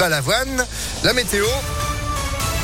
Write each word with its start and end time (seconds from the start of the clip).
Balavoine. 0.00 0.66
La 1.04 1.12
météo. 1.12 1.44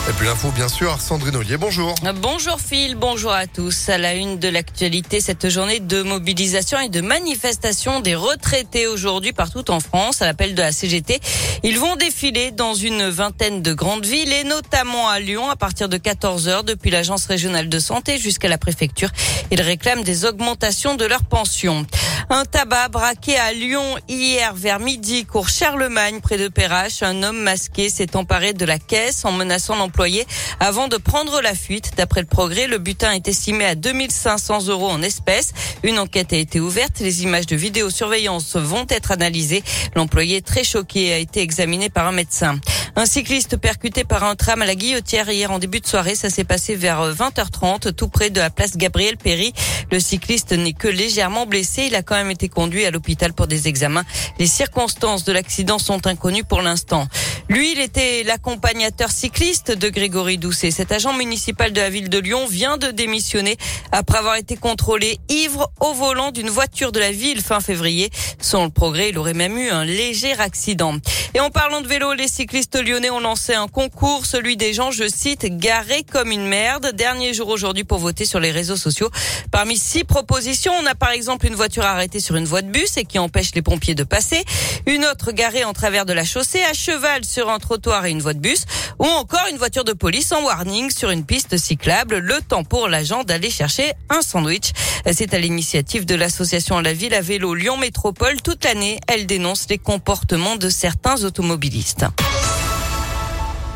Et 0.08 0.12
puis 0.12 0.24
l'info, 0.24 0.50
bien 0.52 0.68
sûr, 0.68 1.00
Sandrine 1.00 1.36
Ollier, 1.36 1.58
bonjour. 1.58 1.94
Bonjour 2.22 2.58
Phil, 2.60 2.94
bonjour 2.94 3.32
à 3.32 3.46
tous. 3.46 3.90
À 3.90 3.98
la 3.98 4.14
une 4.14 4.38
de 4.38 4.48
l'actualité, 4.48 5.20
cette 5.20 5.50
journée 5.50 5.80
de 5.80 6.00
mobilisation 6.00 6.78
et 6.78 6.88
de 6.88 7.02
manifestation 7.02 8.00
des 8.00 8.14
retraités 8.14 8.86
aujourd'hui 8.86 9.32
partout 9.32 9.70
en 9.70 9.80
France, 9.80 10.22
à 10.22 10.26
l'appel 10.26 10.54
de 10.54 10.62
la 10.62 10.72
CGT. 10.72 11.20
Ils 11.62 11.78
vont 11.78 11.96
défiler 11.96 12.52
dans 12.52 12.74
une 12.74 13.08
vingtaine 13.08 13.60
de 13.60 13.74
grandes 13.74 14.06
villes 14.06 14.32
et 14.32 14.44
notamment 14.44 15.08
à 15.08 15.18
Lyon 15.18 15.50
à 15.50 15.56
partir 15.56 15.90
de 15.90 15.96
14 15.98 16.48
heures 16.48 16.64
depuis 16.64 16.90
l'agence 16.90 17.26
régionale 17.26 17.68
de 17.68 17.78
santé 17.78 18.18
jusqu'à 18.18 18.48
la 18.48 18.56
préfecture. 18.56 19.10
Ils 19.50 19.60
réclament 19.60 20.04
des 20.04 20.24
augmentations 20.24 20.94
de 20.94 21.04
leurs 21.04 21.24
pensions. 21.24 21.84
Un 22.28 22.44
tabac 22.44 22.88
braqué 22.88 23.36
à 23.36 23.52
Lyon 23.52 23.84
hier 24.08 24.52
vers 24.52 24.80
midi, 24.80 25.24
cours 25.24 25.48
Charlemagne, 25.48 26.20
près 26.20 26.36
de 26.36 26.48
Perrache. 26.48 27.04
Un 27.04 27.22
homme 27.22 27.38
masqué 27.38 27.88
s'est 27.88 28.16
emparé 28.16 28.52
de 28.52 28.64
la 28.64 28.80
caisse 28.80 29.24
en 29.24 29.30
menaçant 29.30 29.76
l'employé 29.76 30.26
avant 30.58 30.88
de 30.88 30.96
prendre 30.96 31.40
la 31.40 31.54
fuite. 31.54 31.92
D'après 31.96 32.22
le 32.22 32.26
progrès, 32.26 32.66
le 32.66 32.78
butin 32.78 33.12
est 33.12 33.28
estimé 33.28 33.64
à 33.64 33.76
2500 33.76 34.66
euros 34.66 34.88
en 34.88 35.02
espèces. 35.02 35.52
Une 35.84 36.00
enquête 36.00 36.32
a 36.32 36.36
été 36.36 36.58
ouverte. 36.58 36.98
Les 36.98 37.22
images 37.22 37.46
de 37.46 37.54
vidéosurveillance 37.54 38.56
vont 38.56 38.86
être 38.88 39.12
analysées. 39.12 39.62
L'employé 39.94 40.42
très 40.42 40.64
choqué 40.64 41.12
a 41.12 41.18
été 41.18 41.42
examiné 41.42 41.90
par 41.90 42.08
un 42.08 42.12
médecin. 42.12 42.58
Un 42.98 43.04
cycliste 43.04 43.58
percuté 43.58 44.04
par 44.04 44.24
un 44.24 44.36
tram 44.36 44.62
à 44.62 44.64
la 44.64 44.74
Guillotière 44.74 45.28
hier 45.28 45.50
en 45.50 45.58
début 45.58 45.80
de 45.80 45.86
soirée. 45.86 46.14
Ça 46.14 46.30
s'est 46.30 46.44
passé 46.44 46.76
vers 46.76 47.12
20h30 47.12 47.92
tout 47.92 48.08
près 48.08 48.30
de 48.30 48.40
la 48.40 48.48
place 48.48 48.78
Gabriel 48.78 49.18
Péry. 49.18 49.52
Le 49.92 50.00
cycliste 50.00 50.52
n'est 50.52 50.72
que 50.72 50.88
légèrement 50.88 51.44
blessé. 51.44 51.88
Il 51.88 51.94
a 51.94 52.02
quand 52.02 52.14
même 52.14 52.30
été 52.30 52.48
conduit 52.48 52.86
à 52.86 52.90
l'hôpital 52.90 53.34
pour 53.34 53.48
des 53.48 53.68
examens. 53.68 54.04
Les 54.38 54.46
circonstances 54.46 55.24
de 55.24 55.32
l'accident 55.32 55.78
sont 55.78 56.06
inconnues 56.06 56.42
pour 56.42 56.62
l'instant. 56.62 57.06
Lui, 57.50 57.72
il 57.72 57.80
était 57.80 58.22
l'accompagnateur 58.24 59.10
cycliste 59.10 59.72
de 59.72 59.90
Grégory 59.90 60.38
Doucet. 60.38 60.70
Cet 60.70 60.90
agent 60.90 61.12
municipal 61.12 61.74
de 61.74 61.80
la 61.80 61.90
ville 61.90 62.08
de 62.08 62.18
Lyon 62.18 62.46
vient 62.46 62.78
de 62.78 62.90
démissionner 62.90 63.58
après 63.92 64.18
avoir 64.18 64.36
été 64.36 64.56
contrôlé 64.56 65.20
ivre 65.28 65.70
au 65.80 65.92
volant 65.92 66.32
d'une 66.32 66.48
voiture 66.48 66.92
de 66.92 66.98
la 66.98 67.12
ville 67.12 67.42
fin 67.42 67.60
février. 67.60 68.10
Sans 68.40 68.64
le 68.64 68.70
progrès, 68.70 69.10
il 69.10 69.18
aurait 69.18 69.34
même 69.34 69.58
eu 69.58 69.68
un 69.68 69.84
léger 69.84 70.32
accident. 70.32 70.96
Et 71.34 71.40
en 71.40 71.50
parlant 71.50 71.82
de 71.82 71.86
vélo, 71.86 72.14
les 72.14 72.28
cyclistes 72.28 72.76
lyonnais 72.86 73.10
ont 73.10 73.20
lancé 73.20 73.54
un 73.54 73.68
concours, 73.68 74.26
celui 74.26 74.56
des 74.56 74.72
gens, 74.72 74.90
je 74.90 75.08
cite, 75.08 75.44
garés 75.58 76.04
comme 76.04 76.30
une 76.30 76.46
merde. 76.46 76.92
Dernier 76.94 77.34
jour 77.34 77.48
aujourd'hui 77.48 77.84
pour 77.84 77.98
voter 77.98 78.24
sur 78.24 78.38
les 78.38 78.52
réseaux 78.52 78.76
sociaux. 78.76 79.10
Parmi 79.50 79.76
six 79.76 80.04
propositions, 80.04 80.72
on 80.80 80.86
a 80.86 80.94
par 80.94 81.10
exemple 81.10 81.46
une 81.46 81.54
voiture 81.54 81.84
arrêtée 81.84 82.20
sur 82.20 82.36
une 82.36 82.44
voie 82.44 82.62
de 82.62 82.70
bus 82.70 82.96
et 82.96 83.04
qui 83.04 83.18
empêche 83.18 83.54
les 83.54 83.62
pompiers 83.62 83.94
de 83.94 84.04
passer, 84.04 84.44
une 84.86 85.04
autre 85.04 85.32
garée 85.32 85.64
en 85.64 85.72
travers 85.72 86.06
de 86.06 86.12
la 86.12 86.24
chaussée, 86.24 86.62
à 86.62 86.72
cheval 86.72 87.24
sur 87.24 87.50
un 87.50 87.58
trottoir 87.58 88.06
et 88.06 88.10
une 88.10 88.22
voie 88.22 88.34
de 88.34 88.38
bus, 88.38 88.64
ou 88.98 89.04
encore 89.04 89.46
une 89.50 89.58
voiture 89.58 89.84
de 89.84 89.92
police 89.92 90.30
en 90.32 90.44
warning 90.44 90.90
sur 90.90 91.10
une 91.10 91.24
piste 91.24 91.56
cyclable. 91.56 92.18
Le 92.18 92.40
temps 92.40 92.64
pour 92.64 92.88
l'agent 92.88 93.24
d'aller 93.24 93.50
chercher 93.50 93.92
un 94.10 94.22
sandwich. 94.22 94.70
C'est 95.12 95.34
à 95.34 95.38
l'initiative 95.38 96.06
de 96.06 96.14
l'association 96.14 96.80
La 96.80 96.92
Ville 96.92 97.14
à 97.14 97.20
vélo 97.20 97.54
Lyon 97.54 97.76
Métropole. 97.76 98.40
Toute 98.42 98.64
l'année, 98.64 99.00
elle 99.08 99.26
dénonce 99.26 99.66
les 99.68 99.78
comportements 99.78 100.56
de 100.56 100.68
certains 100.68 101.24
automobilistes. 101.24 102.06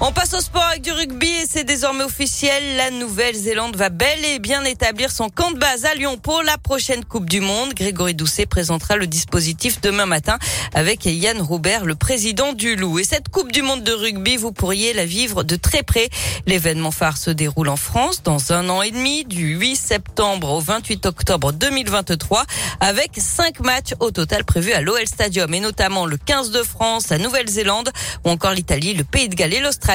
On 0.02 0.12
passe 0.12 0.32
au 0.32 0.40
sport 0.40 0.64
avec 0.64 0.80
du 0.80 0.92
rugby 0.92 1.28
et 1.28 1.44
c'est 1.46 1.62
désormais 1.62 2.04
officiel. 2.04 2.76
La 2.76 2.90
Nouvelle-Zélande 2.90 3.76
va 3.76 3.90
bel 3.90 4.24
et 4.24 4.38
bien 4.38 4.64
établir 4.64 5.12
son 5.12 5.28
camp 5.28 5.50
de 5.50 5.58
base 5.58 5.84
à 5.84 5.92
Lyon 5.94 6.16
pour 6.16 6.42
la 6.42 6.56
prochaine 6.56 7.04
Coupe 7.04 7.28
du 7.28 7.42
Monde. 7.42 7.74
Grégory 7.74 8.14
Doucet 8.14 8.46
présentera 8.46 8.96
le 8.96 9.06
dispositif 9.06 9.82
demain 9.82 10.06
matin 10.06 10.38
avec 10.72 11.04
Yann 11.04 11.42
Roubert, 11.42 11.84
le 11.84 11.96
président 11.96 12.54
du 12.54 12.76
Loup. 12.76 12.98
Et 12.98 13.04
cette 13.04 13.28
Coupe 13.28 13.52
du 13.52 13.60
Monde 13.60 13.84
de 13.84 13.92
rugby, 13.92 14.38
vous 14.38 14.52
pourriez 14.52 14.94
la 14.94 15.04
vivre 15.04 15.42
de 15.42 15.56
très 15.56 15.82
près. 15.82 16.08
L'événement 16.46 16.92
phare 16.92 17.18
se 17.18 17.30
déroule 17.30 17.68
en 17.68 17.76
France 17.76 18.22
dans 18.22 18.54
un 18.54 18.70
an 18.70 18.80
et 18.80 18.92
demi, 18.92 19.26
du 19.26 19.58
8 19.58 19.76
septembre 19.76 20.48
au 20.48 20.60
28 20.60 21.04
octobre 21.04 21.52
2023, 21.52 22.46
avec 22.80 23.10
cinq 23.18 23.60
matchs 23.60 23.92
au 24.00 24.10
total 24.10 24.44
prévus 24.44 24.72
à 24.72 24.80
l'OL 24.80 25.06
Stadium 25.06 25.52
et 25.52 25.60
notamment 25.60 26.06
le 26.06 26.16
15 26.16 26.52
de 26.52 26.62
France, 26.62 27.10
la 27.10 27.18
Nouvelle-Zélande 27.18 27.90
ou 28.24 28.30
encore 28.30 28.52
l'Italie, 28.52 28.94
le 28.94 29.04
Pays 29.04 29.28
de 29.28 29.34
Galles 29.34 29.52
et 29.52 29.60
l'Australie. 29.60 29.89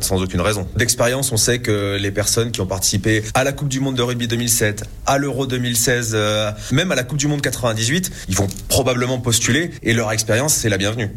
sans 0.00 0.22
aucune 0.22 0.40
raison. 0.40 0.66
D'expérience, 0.76 1.30
on 1.32 1.36
sait 1.36 1.58
que 1.58 1.96
les 2.00 2.10
personnes 2.10 2.52
qui 2.52 2.60
ont 2.60 2.66
participé 2.66 3.22
à 3.34 3.44
la 3.44 3.52
Coupe 3.52 3.68
du 3.68 3.80
Monde 3.80 3.96
de 3.96 4.02
rugby 4.02 4.28
2007, 4.28 4.84
à 5.06 5.18
l'Euro 5.18 5.46
2016, 5.46 6.16
même 6.72 6.92
à 6.92 6.94
la 6.94 7.04
Coupe 7.04 7.18
du 7.18 7.26
Monde 7.26 7.40
98, 7.40 8.10
ils 8.28 8.36
vont 8.36 8.48
probablement 8.68 9.18
postuler 9.18 9.70
et 9.82 9.92
leur 9.92 10.10
expérience 10.12 10.37
c'est 10.46 10.68
la 10.68 10.78
bienvenue. 10.78 11.10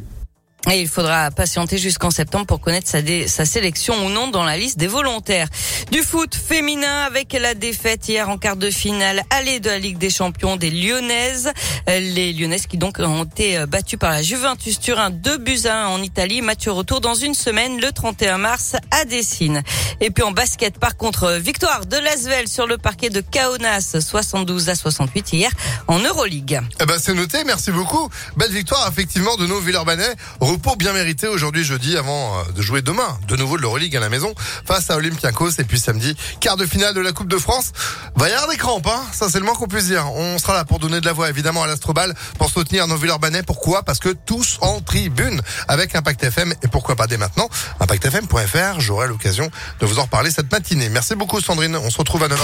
Et 0.70 0.80
il 0.80 0.88
faudra 0.88 1.32
patienter 1.32 1.80
jusqu'en 1.80 2.12
septembre 2.12 2.46
pour 2.46 2.62
connaître 2.62 2.88
sa, 2.88 3.00
sa, 3.28 3.46
sélection 3.46 4.06
ou 4.06 4.10
non 4.10 4.28
dans 4.28 4.44
la 4.44 4.58
liste 4.58 4.78
des 4.78 4.88
volontaires. 4.88 5.48
Du 5.92 6.04
foot 6.04 6.36
féminin 6.36 7.02
avec 7.02 7.34
la 7.34 7.56
défaite 7.56 8.08
hier 8.08 8.30
en 8.30 8.38
quart 8.38 8.56
de 8.56 8.70
finale 8.70 9.24
aller 9.32 9.60
de 9.60 9.70
la 9.70 9.80
Ligue 9.80 9.98
des 9.98 10.12
Champions 10.12 10.58
des 10.58 10.70
Lyonnaises. 10.70 11.52
Euh, 11.90 12.00
les 12.00 12.32
Lyonnaises 12.32 12.68
qui 12.68 12.78
donc 12.78 13.00
ont 13.00 13.24
été 13.24 13.58
euh, 13.58 13.66
battues 13.66 13.98
par 13.98 14.12
la 14.12 14.22
Juventus 14.22 14.80
Turin 14.80 15.10
2 15.10 15.38
buts 15.40 15.62
1 15.66 15.88
en 15.88 16.02
Italie. 16.04 16.44
Match 16.44 16.68
retour 16.68 17.02
dans 17.02 17.16
une 17.16 17.34
semaine 17.34 17.82
le 17.82 17.92
31 17.92 18.38
mars 18.38 18.76
à 18.92 19.06
Dessine. 19.06 19.64
Et 20.00 20.12
puis 20.12 20.24
en 20.24 20.32
basket 20.32 20.78
par 20.78 20.96
contre, 20.96 21.40
victoire 21.42 21.88
de 21.88 21.98
Lasvel 21.98 22.48
sur 22.48 22.68
le 22.68 22.78
parquet 22.78 23.10
de 23.10 23.22
Kaunas 23.22 23.98
72 24.00 24.70
à 24.70 24.76
68 24.76 25.34
hier 25.34 25.52
en 25.88 25.98
Euroleague. 25.98 26.62
Eh 26.80 26.86
ben 26.86 27.00
c'est 27.00 27.16
noté, 27.16 27.44
merci 27.46 27.72
beaucoup. 27.72 28.10
Belle 28.38 28.52
victoire 28.52 28.88
effectivement 28.88 29.36
de 29.38 29.48
nos 29.48 29.60
Villeurbanais 29.60 30.16
repos 30.52 30.76
bien 30.76 30.92
mérité 30.92 31.28
aujourd'hui 31.28 31.64
jeudi 31.64 31.98
avant 31.98 32.38
euh, 32.38 32.52
de 32.52 32.62
jouer 32.62 32.82
demain 32.82 33.18
de 33.28 33.36
nouveau 33.36 33.58
de 33.58 33.62
l'Euroleague 33.62 33.96
à 33.96 34.00
la 34.00 34.10
maison 34.10 34.34
face 34.66 34.90
à 34.90 34.98
Olympiakos 34.98 35.52
et 35.60 35.64
puis 35.64 35.80
samedi 35.80 36.16
quart 36.40 36.58
de 36.58 36.66
finale 36.66 36.94
de 36.94 37.00
la 37.00 37.14
Coupe 37.14 37.30
de 37.30 37.38
France. 37.38 37.72
Va 38.16 38.30
y 38.30 38.34
avoir 38.34 38.50
des 38.50 38.58
crampes, 38.58 38.88
hein 38.88 39.02
ça 39.14 39.30
c'est 39.30 39.40
le 39.40 39.46
moins 39.46 39.56
qu'on 39.56 39.68
puisse 39.68 39.86
dire. 39.86 40.12
On 40.14 40.38
sera 40.38 40.54
là 40.54 40.66
pour 40.66 40.80
donner 40.80 41.00
de 41.00 41.06
la 41.06 41.14
voix 41.14 41.30
évidemment 41.30 41.64
à 41.64 41.68
l'Astrobal 41.68 42.14
pour 42.38 42.50
soutenir 42.50 42.86
nos 42.88 42.98
Villeurbanais. 42.98 43.44
Pourquoi? 43.44 43.84
Parce 43.84 44.00
que 44.00 44.10
tous 44.10 44.58
en 44.62 44.82
tribune 44.82 45.42
avec 45.68 45.96
Impact 45.96 46.24
FM 46.24 46.54
et 46.62 46.68
pourquoi 46.68 46.96
pas 46.96 47.08
dès 47.08 47.18
maintenant 47.18 47.50
ImpactFM.fr. 47.80 48.80
J'aurai 48.80 49.08
l'occasion 49.08 49.50
de 49.80 49.86
vous 49.86 50.00
en 50.00 50.04
reparler 50.04 50.32
cette 50.32 50.52
matinée. 50.52 50.90
Merci 50.90 51.16
beaucoup 51.16 51.40
Sandrine. 51.40 51.76
On 51.78 51.90
se 51.90 51.98
retrouve 51.98 52.24
à 52.24 52.28
9h30. 52.28 52.36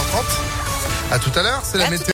À 1.12 1.20
tout 1.20 1.32
à 1.36 1.42
l'heure. 1.42 1.62
C'est 1.64 1.78
la 1.78 1.90
météo. 1.90 2.06